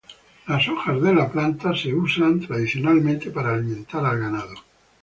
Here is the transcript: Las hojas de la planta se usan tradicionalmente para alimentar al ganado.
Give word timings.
Las 0.47 0.67
hojas 0.67 0.99
de 0.99 1.13
la 1.13 1.31
planta 1.31 1.75
se 1.75 1.93
usan 1.93 2.39
tradicionalmente 2.39 3.29
para 3.29 3.53
alimentar 3.53 4.03
al 4.03 4.17
ganado. 4.17 4.55